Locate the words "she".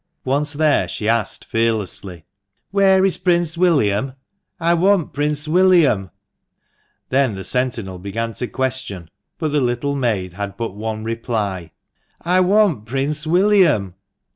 0.87-1.07